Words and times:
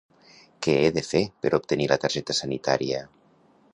Què 0.67 0.73
he 0.77 0.87
de 0.95 1.03
fer 1.07 1.21
per 1.45 1.51
obtenir 1.57 1.87
la 1.93 1.99
targeta 2.07 2.37
sanitària? 2.39 3.07